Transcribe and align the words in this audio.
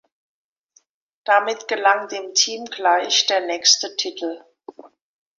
Damit 1.25 1.67
gelang 1.67 2.07
dem 2.07 2.33
Team 2.33 2.65
gleich 2.65 3.27
der 3.27 3.45
nächste 3.45 3.95
Titel. 3.97 4.41